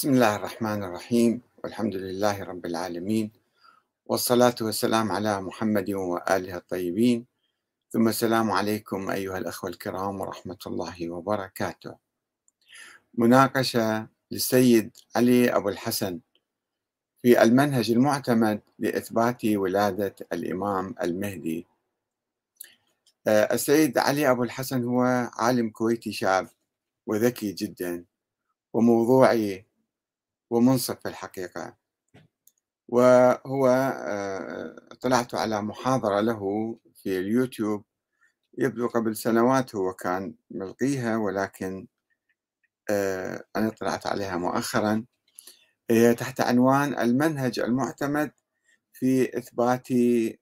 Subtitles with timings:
[0.00, 3.32] بسم الله الرحمن الرحيم والحمد لله رب العالمين
[4.06, 7.26] والصلاة والسلام على محمد وآله الطيبين.
[7.90, 11.96] ثم السلام عليكم أيها الأخوة الكرام ورحمة الله وبركاته.
[13.14, 16.20] مناقشة للسيد علي أبو الحسن
[17.22, 21.66] في المنهج المعتمد لإثبات ولادة الإمام المهدي.
[23.26, 26.48] آه، السيد علي أبو الحسن هو عالم كويتي شاب
[27.06, 28.04] وذكي جدا
[28.72, 29.69] وموضوعي
[30.50, 31.76] ومنصف في الحقيقة.
[32.88, 36.40] وهو آه، طلعت على محاضرة له
[36.94, 37.84] في اليوتيوب
[38.58, 41.86] يبدو قبل سنوات هو كان ملقيها ولكن
[42.90, 45.04] آه، أنا طلعت عليها مؤخرا.
[45.90, 48.32] هي تحت عنوان المنهج المعتمد
[48.92, 49.88] في إثبات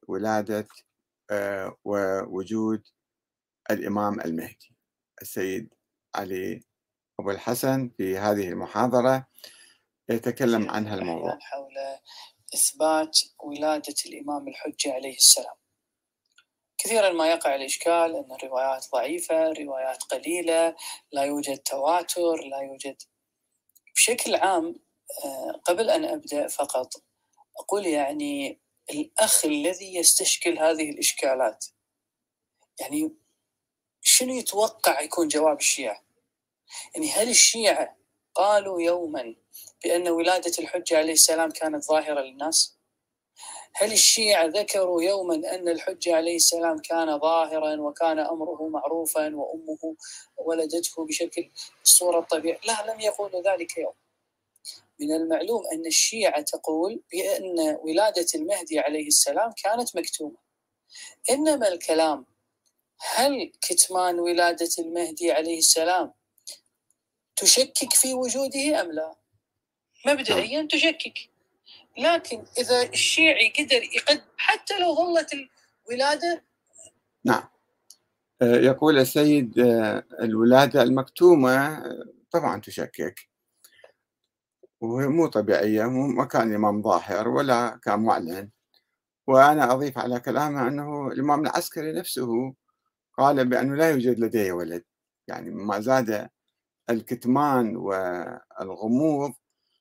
[0.09, 0.69] ولادة
[1.31, 2.83] آه، ووجود
[3.71, 4.77] الإمام المهدي.
[5.23, 5.75] السيد
[6.15, 6.63] علي
[7.21, 9.27] أبو الحسن في هذه المحاضرة.
[10.15, 11.39] يتكلم عن هالموضوع.
[11.41, 11.75] حول
[12.55, 15.55] إثبات ولادة الإمام الحجة عليه السلام.
[16.79, 20.77] كثيرا ما يقع الإشكال أن الروايات ضعيفة روايات قليلة
[21.13, 23.03] لا يوجد تواتر لا يوجد.
[23.95, 24.81] بشكل عام
[25.25, 26.93] آه، قبل أن أبدأ فقط
[27.59, 31.67] أقول يعني الأخ الذي يستشكل هذه الإشكالات
[32.81, 33.17] يعني
[34.01, 36.05] شنو يتوقع يكون جواب الشيعة؟
[36.95, 37.98] يعني هل الشيعة
[38.39, 39.35] قالوا يوما
[39.85, 42.79] بأن ولادة الحجة عليه السلام كانت ظاهرة للناس؟
[43.75, 49.97] هل الشيعة ذكروا يوما أن الحجة عليه السلام كان ظاهرا وكان أمره معروفا وأمه
[50.37, 51.51] ولدته بشكل
[51.83, 53.95] الصورة الطبيعية لا لم يقولوا ذلك يوم.
[55.01, 60.37] من المعلوم أن الشيعة تقول بأن ولادة المهدي عليه السلام كانت مكتومة.
[61.31, 62.27] إنما الكلام
[63.01, 66.18] هل كتمان ولادة المهدي عليه السلام
[67.41, 69.15] تشكك في وجوده أم لا؟
[70.07, 70.69] مبدئيا نعم.
[70.69, 71.19] تشكك.
[71.99, 75.31] لكن إذا الشيعي قدر يقد حتى لو ظلت
[75.89, 76.43] الولادة
[77.25, 77.43] نعم.
[78.43, 83.29] آه، يقول السيد آه، الولادة المكتومة آه، طبعا تشكك.
[84.81, 88.51] وهي مو طبيعية ما كان إمام ظاهر ولا كان معلن.
[89.27, 92.55] وأنا أضيف على كلامه أنه الإمام العسكري نفسه
[93.19, 94.85] قال بأنه لا يوجد لديه ولد.
[95.29, 96.29] يعني ما زاد
[96.91, 99.33] الكتمان والغموض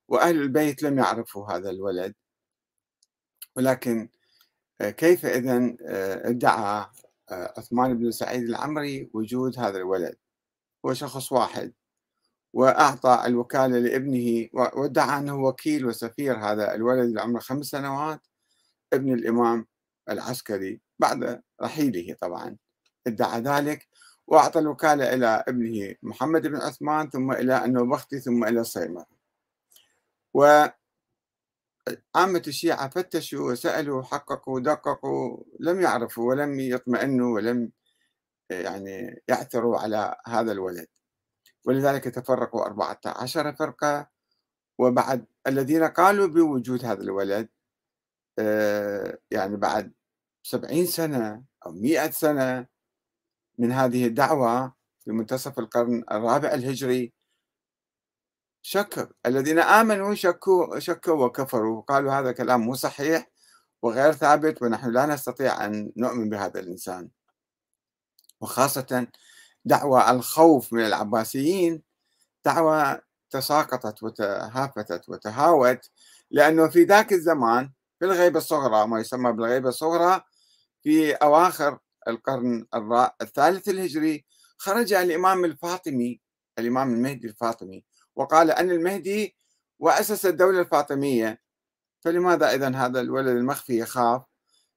[0.08, 2.16] وأهل البيت لم يعرفوا هذا الولد.
[3.56, 4.10] ولكن
[4.82, 6.86] آه، كيف إذا آه، ادعى
[7.32, 10.16] آه، عثمان بن سعيد العمري وجود هذا الولد؟
[10.86, 11.74] هو شخص واحد.
[12.54, 18.22] وأعطى الوكالة لابنه وادعى أنه وكيل وسفير هذا الولد اللي عمره خمس سنوات
[18.94, 19.68] ابن الإمام
[20.10, 22.58] العسكري بعد رحيله طبعا.
[23.08, 23.88] ادعى ذلك
[24.28, 29.06] وأعطى الوكالة إلى ابنه محمد بن عثمان ثم إلى النوبختي ثم إلى الصيمة
[30.34, 30.74] وعامة
[32.48, 37.72] الشيعة فتشوا وسألوا حققوا دققوا لم يعرفوا ولم يطمئنوا ولم
[38.50, 40.88] يعني يعثروا على هذا الولد.
[41.66, 44.08] ولذلك تفرقوا 14 فرقة.
[44.80, 47.50] وبعد الذين قالوا بوجود هذا الولد
[48.40, 49.94] آه، يعني بعد
[50.44, 52.68] سبعين سنة أو مئة سنة
[53.58, 57.14] من هذه الدعوة في منتصف القرن الرابع الهجري.
[58.62, 61.82] شك الذين آمنوا شكوا شكوا وكفروا.
[61.82, 63.30] قالوا هذا كلام مو صحيح
[63.82, 67.10] وغير ثابت ونحن لا نستطيع أن نؤمن بهذا الإنسان.
[68.42, 69.08] وخاصة
[69.66, 71.84] دعوة الخوف من العباسيين.
[72.46, 75.90] دعوة تساقطت وتهافتت وتهاوت.
[76.32, 80.22] لأنه في ذاك الزمان في الغيبة الصغرى ما يسمى بالغيبة الصغرى
[80.84, 82.66] في أواخر القرن
[83.22, 84.26] الثالث الهجري
[84.58, 86.22] خرج الإمام الفاطمي
[86.60, 87.84] الإمام المهدي الفاطمي
[88.16, 89.36] وقال أن المهدي
[89.80, 91.42] وأسس الدولة الفاطمية.
[92.02, 94.22] فلماذا إذا هذا الولد المخفي يخاف؟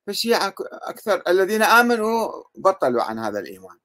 [0.06, 3.78] فالشيعة أكثر الذين آمنوا بطلوا عن هذا الإيمان.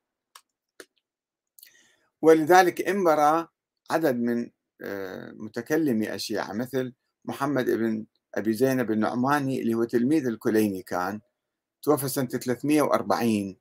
[2.21, 3.47] ولذلك انبرى
[3.91, 4.51] عدد من
[4.81, 6.93] آه، متكلمي الشيعة مثل
[7.25, 8.05] محمد بن
[8.35, 11.21] أبي زينب النعماني اللي هو تلميذ الكليني كان
[11.85, 13.57] توفى سنة 340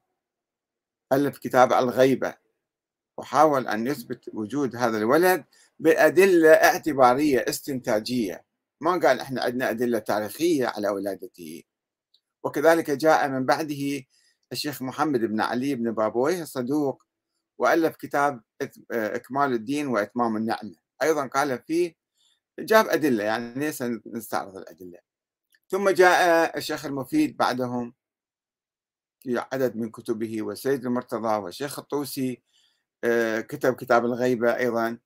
[1.12, 2.35] ألف كتاب الغيبة.
[3.19, 5.44] وحاول أن يثبت وجود هذا الولد
[5.79, 8.44] بأدلة اعتبارية استنتاجية.
[8.81, 11.62] ما قال إحنا عندنا أدلة تاريخية على ولادته.
[12.44, 14.03] وكذلك جاء من بعده
[14.53, 17.03] الشيخ محمد بن علي بن بابويه الصدوق
[17.59, 18.43] وألف كتاب
[18.91, 20.75] إكمال الدين وإتمام النعمة.
[21.03, 21.94] أيضا قال فيه
[22.59, 24.99] جاب أدلة يعني ليس نستعرض الأدلة.
[25.69, 27.94] ثم جاء الشيخ المفيد بعدهم
[29.29, 32.43] عدد من كتبه والسيد المرتضى والشيخ الطوسي
[33.05, 34.99] آه، كتب كتاب الغيبة أيضا.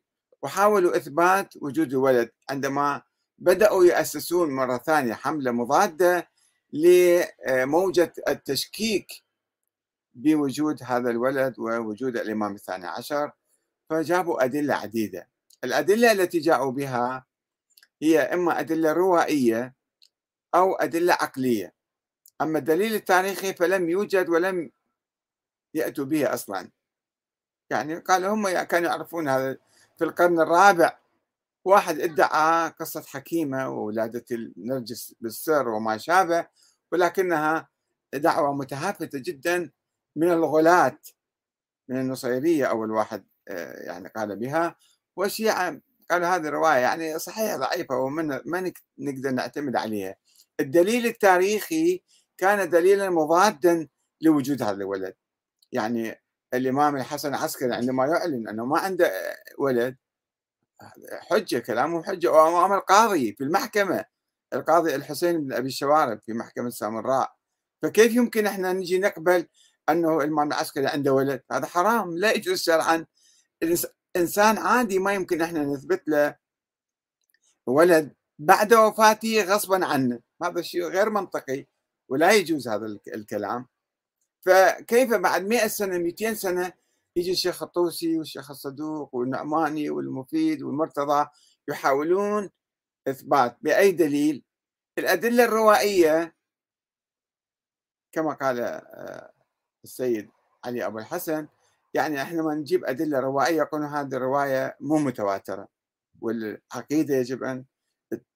[0.43, 3.03] وحاولوا إثبات وجود الولد عندما
[3.38, 6.29] بدأوا يأسسون مرة ثانية حملة مضادة
[6.73, 9.06] لموجة التشكيك
[10.15, 13.31] بوجود هذا الولد ووجود الإمام الثاني عشر
[13.91, 15.29] فجابوا أدلة عديدة.
[15.64, 17.26] الأدلة التي جاءوا بها
[18.03, 19.75] هي إما أدلة روائية
[20.55, 21.75] أو أدلة عقلية.
[22.40, 24.70] أما الدليل التاريخي فلم يوجد ولم
[25.75, 26.70] يأتوا به أصلا.
[27.70, 29.56] يعني قالوا هم كانوا يعرفون هذا
[29.99, 30.99] في القرن الرابع.
[31.64, 36.46] واحد ادعى قصة حكيمة وولادة النرجس بالسر وما شابه
[36.93, 37.69] ولكنها
[38.14, 39.70] دعوة متهافتة جدا
[40.17, 40.99] من الغلاة
[41.88, 44.76] من النصيرية أول واحد آه، يعني قال بها.
[45.17, 45.81] والشيعة
[46.11, 50.17] قالوا هذه رواية يعني صحيحة ضعيفة وما ما نقدر نعتمد عليها.
[50.61, 52.02] الدليل التاريخي
[52.38, 53.88] كان دليلا مضادا
[54.20, 55.14] لوجود هذا الولد.
[55.73, 56.23] يعني
[56.55, 59.12] الإمام الحسن العسكري عندما يعلن أنه ما عنده
[59.58, 59.96] ولد
[61.31, 62.32] حجة كلامه حجة.
[62.32, 64.05] وأمام القاضي في المحكمة
[64.55, 67.32] القاضي الحسين بن أبي الشوارب في محكمة سامراء.
[67.82, 69.46] فكيف يمكن إحنا نجي نقبل
[69.88, 72.17] أنه الإمام العسكري عنده ولد؟ هذا حرام.
[72.17, 73.06] لا يجوز شرعا
[74.17, 76.37] إنسان عادي ما يمكن إحنا نثبت له
[77.67, 80.20] ولد بعد وفاته غصبا عنه.
[80.43, 81.67] هذا الشيء غير منطقي.
[82.09, 83.67] ولا يجوز هذا الكلام.
[84.47, 86.73] فكيف بعد 100 سنة 200 سنة
[87.17, 91.27] يجي الشيخ الطوسي والشيخ الصدوق والنعماني والمفيد والمرتضى
[91.69, 92.51] يحاولون
[93.09, 94.45] إثبات بأي دليل
[94.99, 96.35] الأدلة الروائية
[98.13, 99.33] كما قال آه،
[99.85, 100.31] السيد
[100.65, 101.49] علي أبو الحسن.
[101.95, 105.69] يعني إحنا ما نجيب أدلة روائية يقولون هذه الرواية مو متواترة
[106.21, 107.65] والعقيدة يجب أن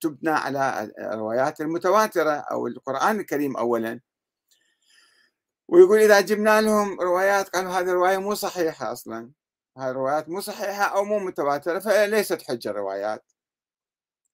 [0.01, 4.01] تبنى على الروايات المتواترة أو القرآن الكريم أولا.
[5.69, 9.33] ويقول إذا جبنا لهم روايات قالوا هذه الرواية مو صحيحة أصلا.
[9.79, 13.25] هذه الروايات مو صحيحة أو مو متواترة فليست حجة الروايات.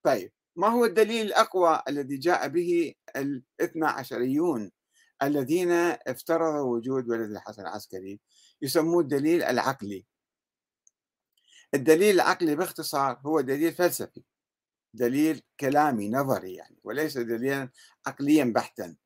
[0.02, 4.70] طيب ما هو الدليل الأقوى الذي جاء به الاثنى عشريون
[5.22, 5.70] الذين
[6.06, 8.20] افترضوا وجود ولد الحسن العسكري؟
[8.62, 10.06] يسموه الدليل العقلي.
[11.74, 14.22] الدليل العقلي باختصار هو دليل فلسفي.
[14.94, 17.68] دليل كلامي نظري يعني وليس دليلا
[18.06, 18.96] عقليا بحتا.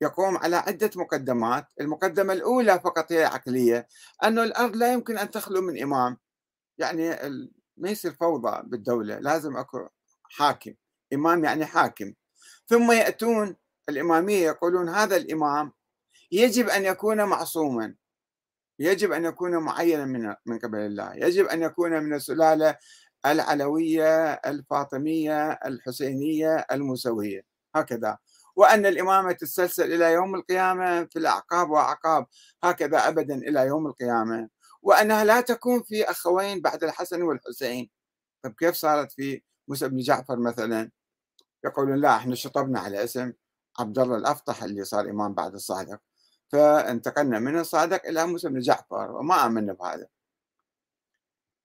[0.00, 3.88] يقوم على عدة مقدمات المقدمة الأولى فقط هي عقلية
[4.24, 6.16] أنه الأرض لا يمكن أن تخلو من إمام.
[6.78, 7.08] يعني
[7.76, 9.88] ما يصير فوضى بالدولة لازم أكو
[10.22, 10.74] حاكم
[11.12, 12.12] إمام يعني حاكم.
[12.66, 13.56] ثم يأتون
[13.88, 15.72] الإمامية يقولون هذا الإمام
[16.32, 17.94] يجب أن يكون معصوما.
[18.78, 21.14] يجب أن يكون معينا من من قبل الله.
[21.14, 22.76] يجب أن يكون من السلالة
[23.26, 27.44] العلوية الفاطمية الحسينية الموسوية
[27.76, 28.18] هكذا.
[28.56, 32.26] وأن الإمامة تتسلسل إلى يوم القيامة في الأعقاب وأعقاب
[32.64, 34.48] هكذا أبدا إلى يوم القيامة.
[34.82, 37.90] وأنها لا تكون في أخوين بعد الحسن والحسين.
[38.44, 40.90] طيب كيف صارت في موسى بن جعفر مثلا؟
[41.64, 43.32] يقولون لا إحنا شطبنا على اسم
[43.78, 46.00] عبد الله الأفطح اللي صار إمام بعد الصادق.
[46.52, 50.06] فانتقلنا من الصادق إلى موسى بن جعفر وما آمنا بهذا.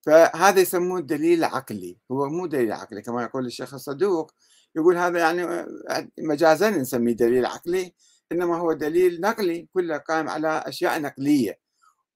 [0.02, 1.98] فهذا يسموه الدليل العقلي.
[2.12, 4.32] هو مو دليل عقلي كما يقول الشيخ الصدوق.
[4.76, 5.66] يقول هذا يعني
[6.20, 7.94] مجازا نسميه دليل عقلي
[8.32, 11.60] إنما هو دليل نقلي كله قائم على أشياء نقلية.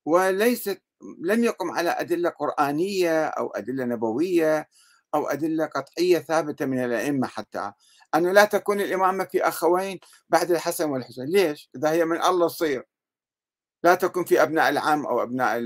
[0.06, 0.82] وليست
[1.24, 4.70] لم يقم على أدلة قرآنية أو أدلة نبوية
[5.16, 7.72] أو أدلة قطعية ثابتة من الأئمة حتى.
[8.16, 10.00] أنه لا تكون الإمامة في أخوين
[10.30, 11.26] بعد الحسن والحسين.
[11.26, 12.84] ليش؟ إذا هي من الله تصير.
[13.84, 15.64] لا تكون في أبناء العم أو أبناء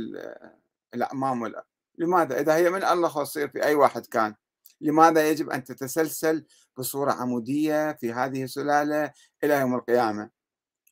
[0.94, 1.66] الأعمام ولا
[2.00, 4.36] لماذا؟ إذا هي من الله تصير في أي واحد كان.
[4.82, 6.46] لماذا يجب أن تتسلسل
[6.78, 9.12] بصورة عمودية في هذه السلالة
[9.44, 10.30] إلى يوم القيامة؟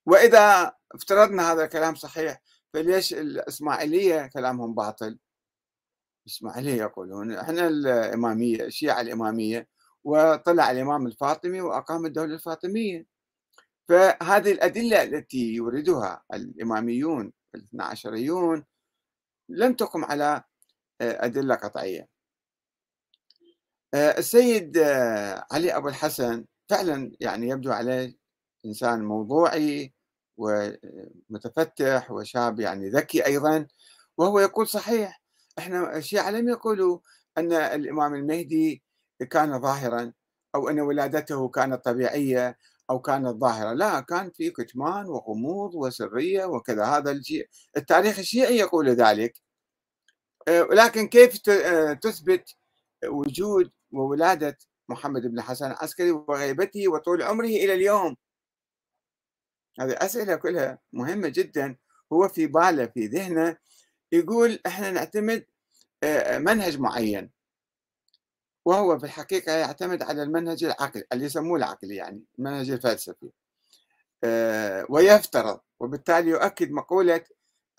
[0.05, 2.41] وإذا افترضنا هذا الكلام صحيح
[2.73, 5.19] فليش الإسماعيلية كلامهم باطل؟
[6.27, 9.67] الإسماعيلية يقولون إحنا الإمامية الشيعة الإمامية
[10.03, 13.05] وطلع الإمام الفاطمي وأقام الدولة الفاطمية.
[13.89, 18.65] فهذه الأدلة التي يوردها الإماميون الاثنى عشريون
[19.49, 20.43] لم تقم على
[21.01, 22.07] أدلة قطعية.
[23.93, 28.17] آه، السيد آه، علي أبو الحسن فعلا يعني يبدو عليه
[28.65, 29.93] إنسان موضوعي
[30.37, 33.67] ومتفتح وشاب يعني ذكي أيضا
[34.17, 35.21] وهو يقول صحيح
[35.59, 36.99] إحنا الشيعة لم يقولوا
[37.37, 38.83] أن الإمام المهدي
[39.31, 40.13] كان ظاهرا
[40.55, 42.57] أو أن ولادته كانت طبيعية
[42.89, 46.85] أو كانت ظاهرة لا كان في كتمان وغموض وسرية وكذا.
[46.85, 47.21] هذا
[47.77, 49.33] التاريخ الشيعي يقول ذلك.
[49.33, 49.46] آه،
[50.49, 51.37] ولكن كيف
[52.01, 52.55] تثبت
[53.05, 54.57] وجود وولادة
[54.89, 58.15] محمد بن حسن العسكري وغيبته وطول عمره إلى اليوم؟
[59.79, 61.75] هذه أسئلة كلها مهمة جدا.
[62.13, 63.57] هو في باله في ذهنه
[64.11, 65.45] يقول إحنا نعتمد
[66.03, 67.31] آه، منهج معين.
[68.65, 73.31] وهو في الحقيقة يعتمد على المنهج العقلي اللي يسموه العقلي يعني المنهج الفلسفي.
[74.23, 77.25] آه، ويفترض وبالتالي يؤكد مقولة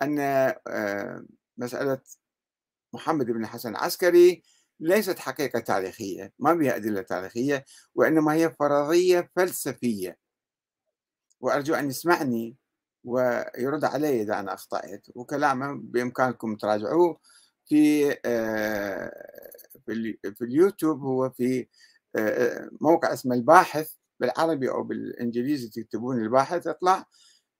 [0.02, 1.24] أن آه،
[1.58, 2.00] مسألة
[2.92, 4.42] محمد بن الحسن العسكري
[4.80, 7.64] ليست حقيقة تاريخية ما بها أدلة تاريخية
[7.94, 10.18] وإنما هي فرضية فلسفية.
[11.40, 12.56] وأرجو أن يسمعني
[13.04, 17.20] ويرد علي إذا أنا أخطأت وكلامه بإمكانكم تراجعوه
[17.66, 19.12] في آه،
[20.34, 21.66] في اليوتيوب هو في
[22.80, 27.06] موقع اسمه الباحث بالعربي أو بالإنجليزي تكتبون الباحث يطلع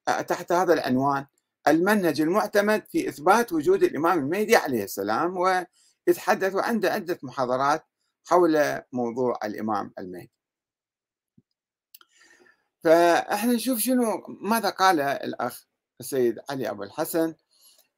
[0.07, 1.27] تحت هذا العنوان
[1.69, 7.85] المنهج المعتمد في إثبات وجود الإمام المهدي عليه السلام ويتحدث عنده عدة محاضرات
[8.25, 10.31] حول موضوع الإمام المهدي.
[12.85, 15.67] فإحنا نشوف شنو ماذا قال الأخ
[16.01, 17.35] السيد علي أبو الحسن؟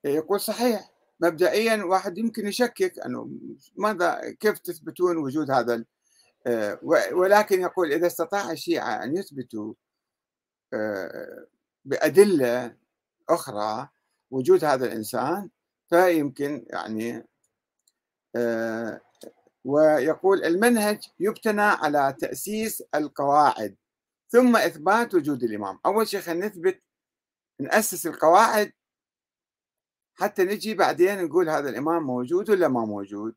[0.05, 0.90] يقول صحيح
[1.21, 3.31] مبدئيا واحد يمكن يشكك أنه
[3.76, 5.85] ماذا كيف تثبتون وجود هذا
[7.12, 9.75] ولكن يقول إذا استطاع الشيعة أن يثبتوا
[10.75, 11.47] آه،
[11.85, 12.76] بأدلة
[13.34, 13.88] أخرى
[14.30, 15.50] وجود هذا الإنسان
[15.90, 17.26] فيمكن يعني
[18.37, 19.00] آه،
[19.64, 23.76] ويقول المنهج يبتنى على تأسيس القواعد
[24.28, 25.78] ثم إثبات وجود الإمام.
[25.87, 26.82] أول شيء خلينا نثبت
[27.60, 28.72] نأسس القواعد
[30.14, 33.34] حتى نجي بعدين نقول هذا الإمام موجود ولا ما موجود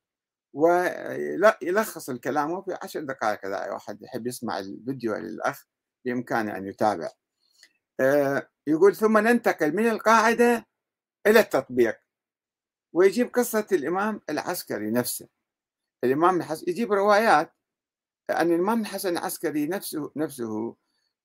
[0.54, 5.66] ويلخص الكلام في عشر دقائق إذا واحد يحب يسمع الفيديو للأخ
[6.06, 7.10] بإمكانه أن يتابع.
[8.68, 10.68] يقول ثم ننتقل من القاعدة
[11.28, 12.00] إلى التطبيق
[12.94, 15.28] ويجيب قصة الإمام العسكري نفسه.
[16.04, 17.54] الإمام الحسن يجيب روايات
[18.30, 20.76] أن الإمام الحسن العسكري نفسه نفسه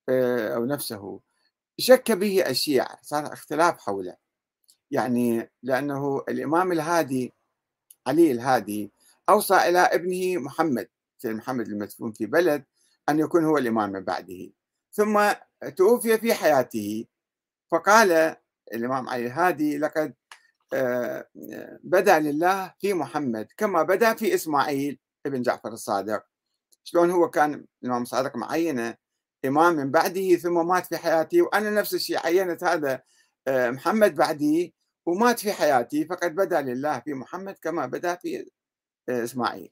[0.08, 1.20] آه، أو نفسه.
[1.78, 4.16] شك به الشيعة صار اختلاف حوله.
[4.90, 7.34] يعني لأنه الإمام الهادي
[8.06, 8.92] علي الهادي
[9.28, 12.64] أوصى إلى ابنه محمد سيد محمد المدفون في بلد
[13.08, 14.50] أن يكون هو الإمام من بعده.
[14.99, 15.33] ثم
[15.76, 17.07] توفي في حياته.
[17.71, 18.37] فقال
[18.75, 20.14] الإمام علي الهادي لقد
[20.73, 21.28] آه،
[21.85, 26.25] بدأ لله في محمد كما بدأ في إسماعيل ابن جعفر الصادق.
[26.85, 28.97] شلون هو كان الإمام الصادق معينة
[29.45, 33.02] إمام من بعده ثم مات في حياته وأنا نفس الشيء عينت هذا
[33.49, 34.75] آه، محمد بعدي
[35.07, 38.50] ومات في حياتي فقد بدأ لله في محمد كما بدأ في
[39.09, 39.71] آه، إسماعيل.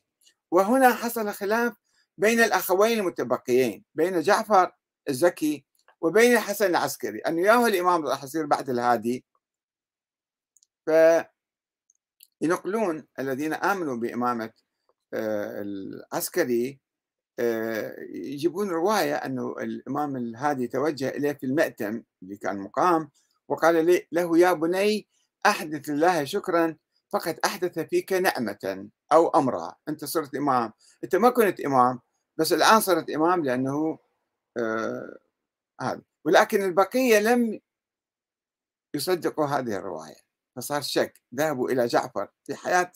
[0.50, 1.74] وهنا حصل خلاف
[2.18, 4.72] بين الأخوين المتبقيين بين جعفر
[5.08, 5.64] الزكي
[6.00, 9.24] وبين الحسن العسكري أنه ياهو الإمام راح يصير بعد الهادي
[12.40, 14.50] فينقلون الذين آمنوا بإمامة
[15.14, 16.80] آه، العسكري
[17.38, 23.10] آه، يجيبون رواية أنه الإمام الهادي توجه إليه في المأتم اللي كان مقام
[23.48, 25.08] وقال له يا بني
[25.46, 26.76] أحدث الله شكرا
[27.12, 29.74] فقد أحدث فيك نعمة أو أمرا.
[29.88, 30.72] أنت صرت إمام.
[31.04, 32.00] أنت ما كنت إمام
[32.36, 33.98] بس الآن صرت إمام لأنه
[35.80, 36.02] هذا.
[36.24, 37.60] ولكن البقية لم
[38.94, 40.16] يصدقوا هذه الرواية.
[40.56, 41.22] فصار شك.
[41.34, 42.92] ذهبوا إلى جعفر في حياة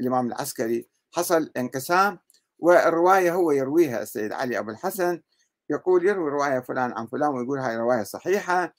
[0.00, 0.88] الإمام العسكري.
[1.14, 2.18] حصل انقسام
[2.58, 5.22] والرواية هو يرويها السيد علي أبو الحسن.
[5.70, 8.74] يقول يروي رواية فلان عن فلان ويقول هاي رواية صحيحة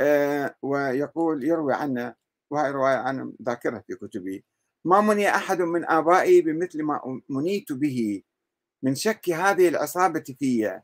[0.00, 2.14] آه ويقول يروي عنه
[2.50, 4.44] وهي رواية أنا ذاكرها في كتبي.
[4.84, 8.22] ما مني أحد من آبائي بمثل ما منيت به.
[8.82, 10.80] من شك هذه العصابة في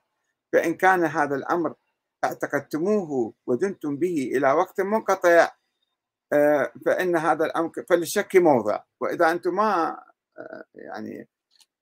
[0.53, 1.75] فإن كان هذا الأمر
[2.25, 5.49] اعتقدتموه ودنتم به إلى وقت منقطع
[6.33, 8.83] آه، فإن هذا الأمر فللشك موضع.
[9.01, 9.99] وإذا أنتم ما
[10.39, 11.29] آه، يعني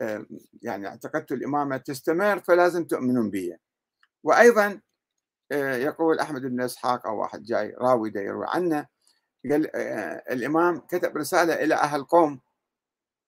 [0.01, 0.27] آه،
[0.63, 3.57] يعني اعتقدتوا الإمامة تستمر فلازم تؤمنون به
[4.25, 4.81] وأيضا
[5.53, 8.87] يقول أحمد بن إسحاق أو واحد جاي راوي يروي عنه
[9.51, 9.77] قال
[10.33, 12.41] الإمام كتب رسالة إلى أهل قوم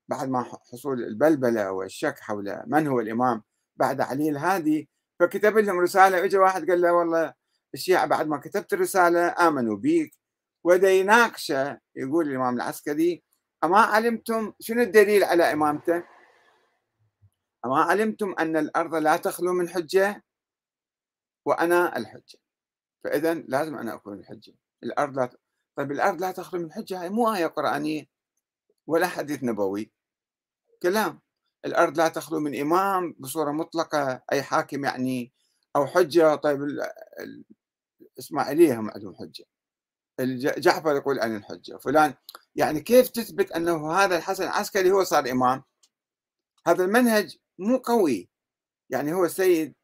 [0.09, 3.43] بعد ما حصول البلبلة والشك حول من هو الإمام.
[3.77, 4.89] بعد علي الهادي
[5.21, 7.35] فكتب لهم رسالة اجى واحد قال له والله
[7.75, 10.15] الشيعة بعد ما كتبت الرسالة آمنوا بيك.
[10.65, 13.23] ودا يناقشه يقول الإمام العسكري
[13.65, 16.05] أما علمتم شنو الدليل على إمامته؟
[17.65, 20.25] أما علمتم أن الأرض لا تخلو من حجة؟
[21.45, 22.39] وأنا الحجة.
[23.05, 24.55] فإذا لازم أنا أكون الحجة.
[24.83, 25.37] الأرض لا
[25.77, 28.07] طيب الأرض لا تخلو من حجة؟ هاي مو آية قرآنية
[28.87, 29.93] ولا حديث نبوي.
[30.83, 31.21] كلام.
[31.65, 35.33] الأرض لا تخلو من إمام بصورة مطلقة أي حاكم يعني
[35.77, 36.35] أو حجة.
[36.35, 36.61] طيب
[38.01, 39.45] الإسماعيلية هم عندهم حجة.
[40.59, 41.79] جعفر يقول عن الحجة.
[41.79, 42.15] فلان
[42.57, 45.63] يعني كيف تثبت أنه هذا الحسن العسكري هو صار إمام؟
[46.67, 48.31] هذا المنهج مو قوي.
[48.91, 49.75] يعني هو السيد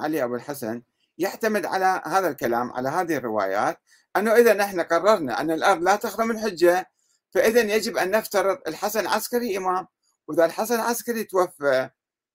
[0.00, 0.82] علي أبو الحسن
[1.18, 3.78] يعتمد على هذا الكلام على هذه الروايات
[4.16, 6.90] أنه إذا نحن قررنا أن الأرض لا تخرم الحجة
[7.30, 9.86] فإذا يجب أن نفترض الحسن عسكري إمام.
[10.28, 11.90] وإذا الحسن العسكري توفى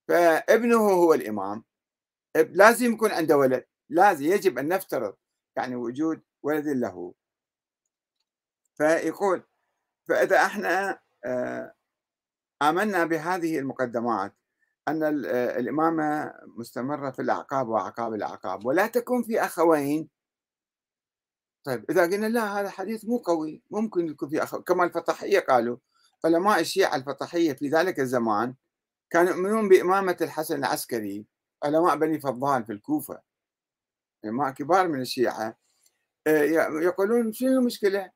[0.08, 1.64] فابنه هو الإمام.
[2.36, 3.66] لازم يكون عنده ولد.
[3.90, 5.16] لازم يجب أن نفترض
[5.56, 7.14] يعني وجود ولد له.
[8.78, 9.44] فيقول
[10.08, 11.74] فإذا إحنا آه،
[12.62, 14.36] آمنا بهذه المقدمات
[14.88, 15.04] أن
[15.34, 20.10] الإمامة مستمرة في الأعقاب وأعقاب الأعقاب ولا تكون في أخوين.
[21.64, 25.78] طيب إذا قلنا لا هذا حديث مو قوي ممكن يكون في أخوين كما الفطحية قالوا
[26.26, 28.56] علماء الشيعة الفطحية في ذلك الزمان
[29.10, 31.26] كانوا يؤمنون بإمامة الحسن العسكري.
[31.64, 33.22] علماء بني فضال في الكوفة.
[34.26, 35.58] علماء كبار من الشيعة.
[36.28, 36.44] آه،
[36.82, 38.12] يقولون شنو المشكلة؟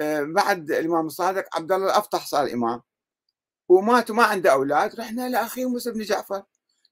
[0.00, 2.82] آه، بعد الإمام الصادق عبد الله الأفطح صار إمام.
[3.68, 5.00] ومات وما عنده أولاد.
[5.00, 6.42] رحنا لأخيه موسى بن جعفر.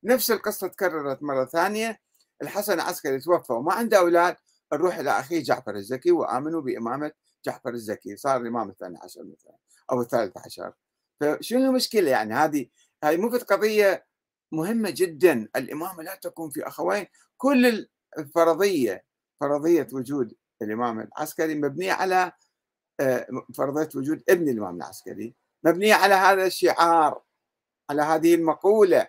[0.04, 2.00] نفس القصة تكررت مرة ثانية.
[2.42, 4.36] الحسن العسكري توفى وما عنده أولاد.
[4.72, 7.12] نروح إلى أخيه جعفر الزكي وآمنوا بإمامة
[7.44, 9.56] جعفر الزكي صار الإمام الثاني عشر مثلا
[9.92, 10.72] أو الثالث عشر.
[11.20, 12.66] فشنو المشكلة يعني؟ هذه
[13.04, 14.06] هذه مو قضية
[14.52, 15.48] مهمة جدا.
[15.56, 17.06] الإمامة لا تكون في أخوين.
[17.36, 17.88] كل
[18.18, 19.04] الفرضية
[19.40, 22.32] فرضية وجود الإمام العسكري مبنية على
[23.00, 27.22] آه، فرضية وجود ابن الإمام العسكري مبنية على هذا الشعار
[27.90, 29.08] على هذه المقولة.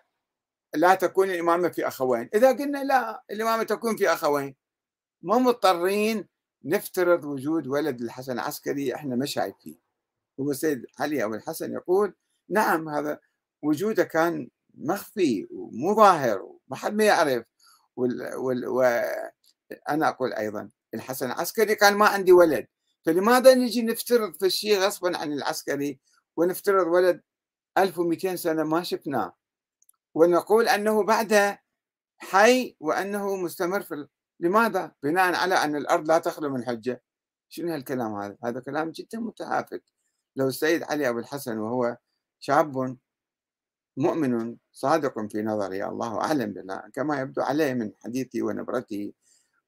[0.75, 2.29] لا تكون الإمامة في أخوين.
[2.35, 4.55] إذا قلنا لا الإمامة تكون في أخوين
[5.21, 6.27] ما مضطرين
[6.65, 9.79] نفترض وجود ولد الحسن العسكري إحنا ما شايفين
[10.39, 12.13] هو السيد علي أبو الحسن يقول
[12.49, 13.19] نعم هذا
[13.63, 17.45] وجوده كان مخفي ومو ظاهر وما حد ما يعرف.
[17.95, 18.35] وال...
[18.35, 18.67] وال...
[18.67, 22.67] وأنا أقول أيضا الحسن العسكري قال ما عندي ولد.
[23.05, 25.99] فلماذا نجي نفترض في الشيء غصبا عن العسكري
[26.37, 27.21] ونفترض ولد
[27.77, 29.33] 1200 سنة ما شفناه؟
[30.13, 31.61] ونقول أنه بعدها
[32.17, 34.07] حي وأنه مستمر في
[34.39, 37.01] لماذا؟ بناء على أن الأرض لا تخلو من حجة
[37.49, 39.83] شنو هالكلام هذا؟ هذا كلام جدا متهافت
[40.35, 41.97] لو السيد علي أبو الحسن وهو
[42.39, 42.97] شاب
[43.97, 49.13] مؤمن صادق في نظري الله أعلم بنا كما يبدو عليه من حديثي ونبرتي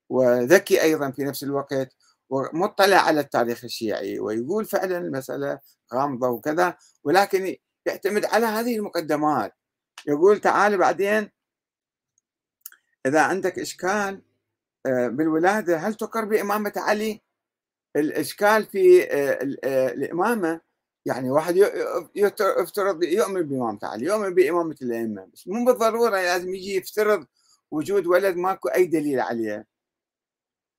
[0.09, 1.95] وذكي أيضا في نفس الوقت
[2.29, 5.59] ومطلع على التاريخ الشيعي ويقول فعلا المسألة
[5.93, 7.55] غامضة وكذا ولكن
[7.85, 9.53] يعتمد على هذه المقدمات
[10.07, 11.31] يقول تعال بعدين
[13.05, 14.21] إذا عندك إشكال
[15.07, 17.21] بالولادة هل تقر بإمامة علي؟
[17.95, 20.61] الإشكال في آه، آه، الإمامة
[21.05, 21.55] يعني واحد
[22.15, 27.25] يفترض يؤمن بإمامة علي يؤمن بإمامة الأئمة بس مو بالضرورة لازم يجي يفترض
[27.71, 29.67] وجود ولد ماكو أي دليل عليه.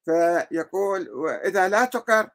[0.04, 2.30] فيقول وإذا لا تقر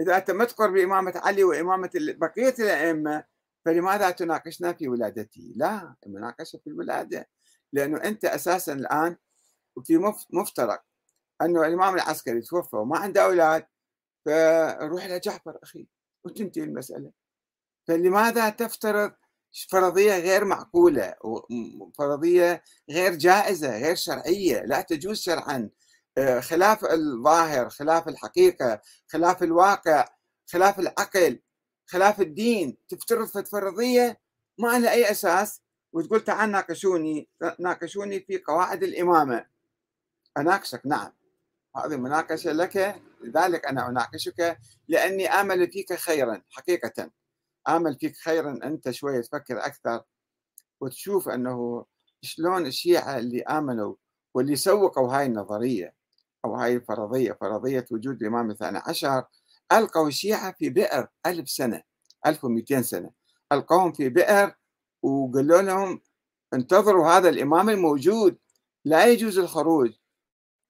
[0.00, 3.24] إذا أنت ما تقر بإمامة علي وإمامة بقية الأئمة
[3.64, 7.28] فلماذا تناقشنا في ولادته؟ لا المناقشة في الولادة
[7.72, 9.16] لأنه أنت أساسا الآن
[9.84, 10.82] في مفترق.
[11.42, 13.66] أنه الإمام العسكري توفى وما عنده أولاد
[14.24, 15.86] فروح إلى جعفر أخي
[16.24, 17.12] وتنتهي المسألة.
[17.88, 19.12] فلماذا تفترض
[19.70, 21.14] فرضية غير معقولة
[21.98, 25.70] فرضية غير جائزة غير شرعية؟ لا تجوز شرعا.
[26.18, 30.08] آه، خلاف الظاهر خلاف الحقيقة خلاف الواقع
[30.46, 31.40] خلاف العقل
[31.86, 32.78] خلاف الدين.
[32.88, 34.20] تفترض فرضية
[34.58, 35.60] ما لها أي أساس
[35.92, 39.46] وتقول تعال ناقشوني ناقشوني في قواعد الإمامة.
[40.38, 41.12] أناقشك نعم.
[41.76, 44.58] هذه مناقشة لك لذلك أنا أناقشك
[44.88, 47.10] لأني آمل فيك خيرا حقيقة.
[47.68, 50.02] آمل فيك خيرا أنت شوية تفكر أكثر
[50.80, 51.84] وتشوف أنه
[52.22, 53.94] شلون الشيعة اللي آمنوا
[54.34, 55.94] واللي سوقوا هاي النظرية
[56.44, 59.24] أو هاي الفرضية فرضية وجود الإمام الثاني عشر
[59.72, 61.82] ألقوا الشيعة في بئر ألف سنة
[62.26, 63.10] 1200 سنة.
[63.52, 64.54] ألقوهم في بئر
[65.02, 66.00] وقالوا لهم
[66.54, 68.38] انتظروا هذا الإمام الموجود
[68.84, 69.92] لا يجوز الخروج.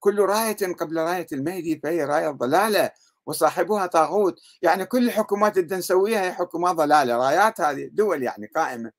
[0.07, 2.90] كل راية قبل راية المهدي فهي راية ضلالة
[3.27, 4.40] وصاحبها طاغوت.
[4.62, 8.92] يعني كل الحكومات اللي نسويها هي حكومات ضلالة رايات هذه دول يعني قائمة.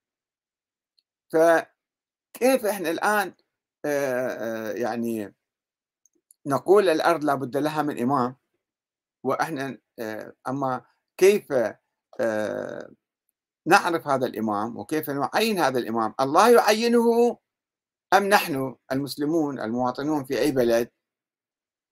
[1.34, 3.34] فكيف إحنا الآن
[4.76, 5.36] يعني
[6.46, 8.36] نقول الأرض لابد لها من إمام؟
[9.24, 9.78] وإحنا
[10.48, 10.82] أما
[11.18, 11.54] كيف
[13.68, 17.38] نعرف هذا الإمام؟ وكيف نعين هذا الإمام؟ الله يعينه
[18.14, 20.90] أم نحن المسلمون المواطنون في أي بلد؟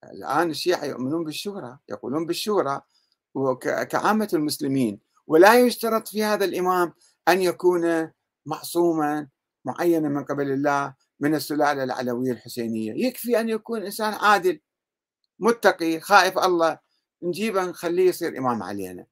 [0.04, 2.80] الآن الشيعة يؤمنون بالشورى يقولون بالشورى
[3.90, 6.92] كعامة المسلمين ولا يشترط في هذا الإمام
[7.28, 8.10] أن يكون
[8.46, 9.28] معصوما
[9.64, 13.06] معينا من قبل الله من السلالة العلوية الحسينية.
[13.06, 14.60] يكفي أن يكون إنسان عادل
[15.38, 16.78] متقي خائف الله
[17.22, 19.06] نجيبه نخليه يصير إمام علينا.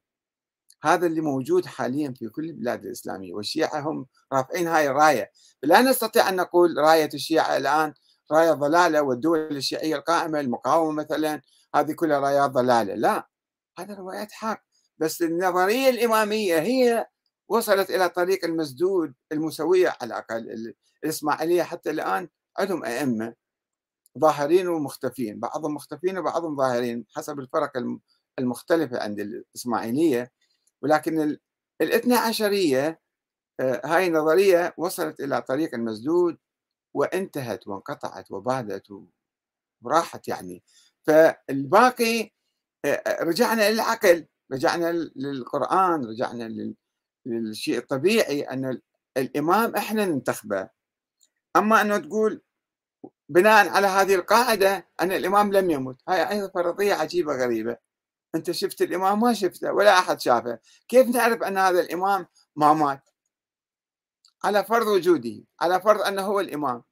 [0.83, 5.31] هذا اللي موجود حاليا في كل البلاد الإسلامية والشيعة هم رافعين هاي الراية.
[5.63, 7.93] لا نستطيع أن نقول راية الشيعة الآن
[8.31, 11.41] راية ضلالة والدول الشيعية القائمة المقاومة مثلا
[11.75, 12.95] هذه كلها رايات ضلالة.
[12.95, 13.27] لا
[13.79, 14.63] هذا روايات حق.
[14.97, 17.07] بس النظرية الإمامية هي
[17.47, 23.33] وصلت إلى طريق المسدود المسوية على الأقل الإسماعيلية حتى الآن عندهم أئمة
[24.19, 25.39] ظاهرين ومختفين.
[25.39, 27.71] بعضهم مختفين وبعضهم ظاهرين حسب الفرق
[28.39, 30.31] المختلفة عند الإسماعيلية.
[30.81, 31.37] ولكن
[31.81, 32.99] الاثنى عشرية
[33.59, 36.37] آه، هاي النظرية وصلت إلى طريق المسدود.
[36.95, 38.87] وانتهت وانقطعت وبادت
[39.81, 40.63] وراحت يعني.
[41.03, 42.31] فالباقي
[43.21, 46.73] رجعنا للعقل رجعنا للقرآن رجعنا
[47.25, 48.81] للشيء الطبيعي أن
[49.17, 50.69] الإمام إحنا ننتخبه.
[51.55, 52.41] أما أنه تقول
[53.29, 57.77] بناء على هذه القاعدة أن الإمام لم يمت هاي أيضا فرضية عجيبة غريبة.
[58.35, 60.59] أنت شفت الإمام؟ ما شفته ولا أحد شافه.
[60.87, 63.09] كيف نعرف أن هذا الإمام ما مات؟
[64.45, 66.83] على فرض وجوده على فرض أنه هو الإمام.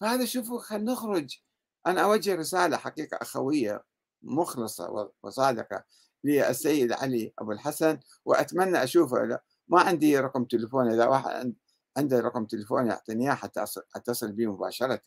[0.00, 1.38] فهذا شوفوا خلينا نخرج.
[1.86, 3.84] أنا أوجه رسالة حقيقة أخوية
[4.22, 5.84] مخلصة وصادقة
[6.24, 8.00] للسيد علي أبو الحسن.
[8.24, 9.40] وأتمنى أشوفه.
[9.68, 10.92] ما عندي رقم تليفون.
[10.92, 11.54] إذا واحد
[11.96, 13.64] عنده رقم تليفون يعطيني إياه حتى
[13.96, 15.02] أتصل به مباشرة.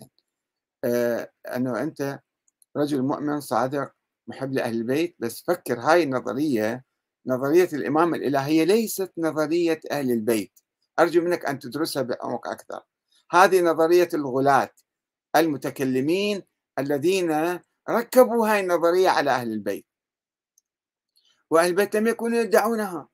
[0.83, 2.19] آه أنه أنت
[2.77, 3.91] رجل مؤمن صادق
[4.27, 5.15] محب لأهل البيت.
[5.19, 6.85] بس فكر هاي النظرية
[7.25, 10.59] نظرية الإمامة الإلهية ليست نظرية أهل البيت.
[10.99, 12.81] أرجو منك أن تدرسها بعمق أكثر.
[13.31, 14.69] هذه نظرية الغلاة
[15.35, 16.43] المتكلمين
[16.79, 19.85] الذين ركبوا هاي النظرية على أهل البيت.
[21.49, 23.07] وأهل البيت لم يكونوا يدعونها.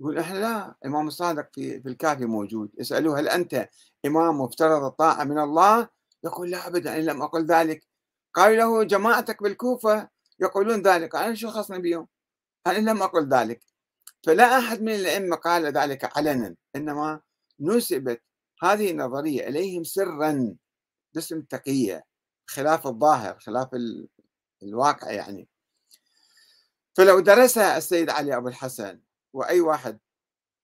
[0.00, 2.70] يقول إحنا لا الامام الصادق في في الكافي موجود.
[2.78, 3.68] يسألوه هل أنت
[4.06, 5.88] إمام مفترض الطاعة من الله؟
[6.24, 7.86] يقول لا ابدا إن لم أقل ذلك.
[8.34, 10.08] قالوا له جماعتك بالكوفة
[10.40, 11.14] يقولون ذلك.
[11.14, 12.08] أنا شو خصني بهم؟
[12.66, 13.71] أنا لم أقل ذلك.
[14.22, 17.20] فلا أحد من الأئمة قال ذلك علنا إنما
[17.60, 18.22] نسبت
[18.62, 20.56] هذه النظرية إليهم سرا
[21.14, 22.04] باسم التقية
[22.46, 23.68] خلاف الظاهر خلاف
[24.62, 25.48] الواقع يعني.
[26.96, 29.00] فلو درسها السيد علي أبو الحسن
[29.32, 29.98] وأي واحد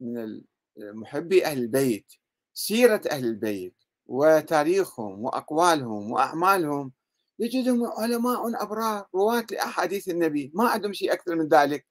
[0.01, 0.42] من
[0.79, 2.12] محبي أهل البيت
[2.55, 3.75] سيرة أهل البيت
[4.07, 6.92] وتاريخهم وأقوالهم وأعمالهم
[7.38, 11.87] يجدهم علماء أبرار رواة لأحاديث النبي ما عندهم شيء أكثر من ذلك.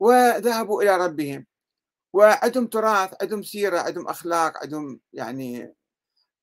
[0.00, 1.46] وذهبوا إلى ربهم.
[2.12, 5.74] وعندهم تراث عندهم سيرة عندهم أخلاق عندهم يعني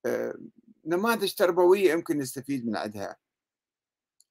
[0.05, 0.35] آه،
[0.85, 3.17] نماذج تربوية يمكن نستفيد من عندها.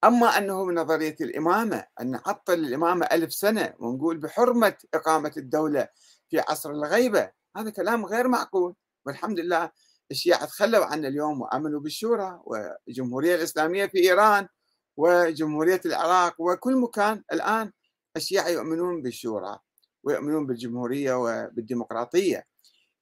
[0.04, 5.88] أما أنه من نظرية الإمامة أن نعطل الإمامة ألف سنة ونقول بحرمة إقامة الدولة
[6.30, 8.74] في عصر الغيبة هذا كلام غير معقول.
[9.06, 9.70] والحمد لله
[10.10, 14.48] الشيعة تخلوا عنا اليوم وآمنوا بالشورى والجمهورية الإسلامية في إيران
[14.96, 17.72] وجمهورية العراق وكل مكان الآن
[18.16, 19.58] الشيعة يؤمنون بالشورى
[20.02, 22.46] ويؤمنون بالجمهورية وبالديمقراطية.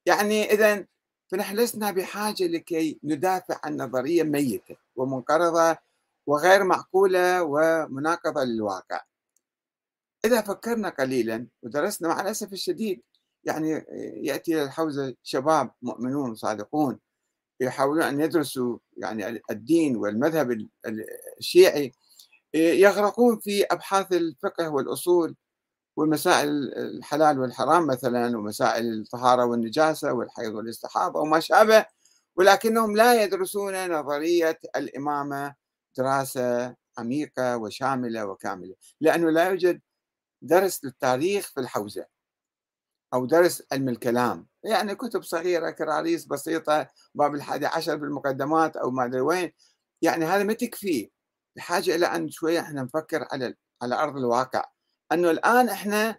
[0.07, 0.87] يعني إذا
[1.29, 5.77] فنحن لسنا بحاجة لكي ندافع عن نظرية ميتة ومنقرضة
[6.27, 9.01] وغير معقولة ومناقضة للواقع.
[10.25, 13.03] إذا فكرنا قليلا ودرسنا مع الأسف الشديد
[13.45, 13.69] يعني
[14.23, 16.99] يأتي إلى الحوزة شباب مؤمنون صادقون
[17.61, 20.69] يحاولون أن يدرسوا يعني الدين والمذهب
[21.39, 21.93] الشيعي
[22.55, 25.37] يغرقون في أبحاث الفقه والأصول
[25.97, 31.87] ومسائل الحلال والحرام مثلا ومسائل الطهارة والنجاسة والحيض والاستحاضة وما شابه.
[32.37, 35.55] ولكنهم لا يدرسون نظرية الإمامة
[35.99, 39.81] دراسة عميقة وشاملة وكاملة لأنه لا يوجد
[40.43, 42.07] درس للتاريخ في الحوزة
[43.15, 44.47] أو درس علم الكلام.
[44.65, 49.53] يعني كتب صغيرة كراريس بسيطة باب الحادي عشر بالمقدمات أو ما أدري وين.
[50.03, 51.11] يعني هذا ما تكفي
[51.57, 54.65] بحاجة إلى أن شوية إحنا نفكر على على أرض الواقع.
[55.13, 56.19] أنه الآن إحنا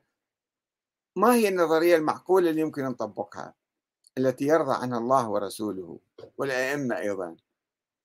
[1.16, 3.54] ما هي النظرية المعقولة اللي يمكن نطبقها
[4.18, 6.00] التي يرضى عنها الله ورسوله
[6.38, 7.36] والأئمة أيضا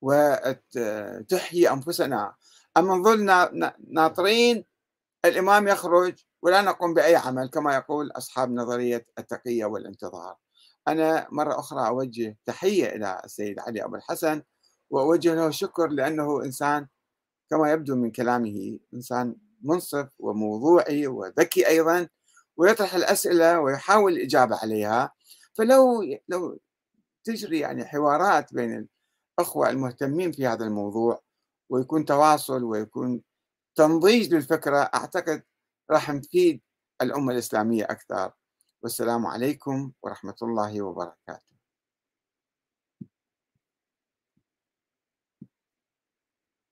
[0.03, 2.35] وتحيي أنفسنا.
[2.77, 3.25] أما نظل
[3.89, 4.65] ناطرين
[5.25, 10.37] الإمام يخرج ولا نقوم بأي عمل كما يقول أصحاب نظرية التقية والانتظار.
[10.89, 14.43] أنا مرة أخرى أوجه تحية إلى السيد علي أبو الحسن
[14.91, 16.87] وأوجه له الشكر لأنه إنسان
[17.51, 22.09] كما يبدو من كلامه إنسان منصف وموضوعي وذكي أيضا
[22.57, 25.13] ويطرح الأسئلة ويحاول الإجابة عليها.
[25.55, 26.59] فلو لو
[27.25, 28.89] تجري يعني حوارات بين
[29.39, 31.23] الأخوة المهتمين في هذا الموضوع
[31.71, 33.23] ويكون تواصل ويكون
[33.75, 35.43] تنضيج للفكرة أعتقد
[35.91, 36.63] راح نفيد
[37.03, 38.33] الأمة الإسلامية أكثر.
[38.83, 41.50] والسلام عليكم ورحمة الله وبركاته.